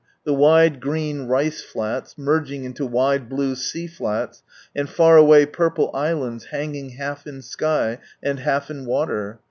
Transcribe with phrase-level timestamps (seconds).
[0.23, 4.41] The wide green rice flats, merging into wide blue sea flats,
[4.75, 9.39] and far away purple islands hanging half in sky and half in water.